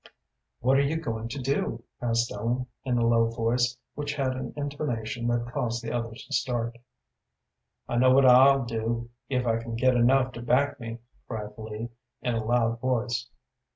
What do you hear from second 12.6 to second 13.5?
voice.